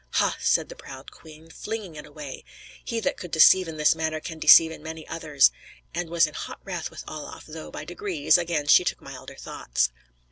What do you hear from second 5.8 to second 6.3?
And was